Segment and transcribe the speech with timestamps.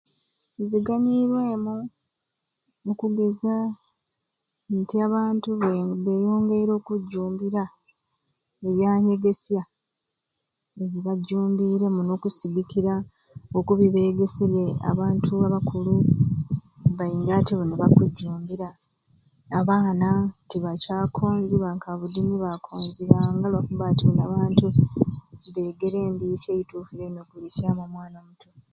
[0.61, 1.73] Nziganywirwemu
[2.91, 3.53] okugeza
[4.79, 5.93] nti abantu beeyo...
[6.05, 7.63] beeyongeire okujumbira
[8.67, 9.61] ebyanyegesya
[10.83, 12.93] e bajumbiire muno okusigikira
[13.57, 15.93] oku bibegeserye abantu abakulu
[16.97, 18.67] baingi ati buni bakujumbira
[19.59, 20.09] abaana
[20.49, 24.67] tibacaakonziba nka budi nibaakonzibanga olwa kubba nti abantu
[25.53, 28.49] beegere endiisya egituufu gyolina okuliisyamu omwana omuto